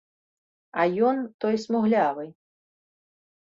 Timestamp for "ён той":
1.09-1.55